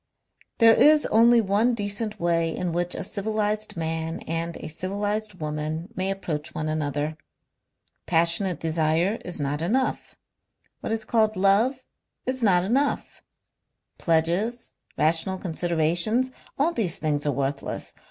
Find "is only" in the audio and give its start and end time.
0.73-1.41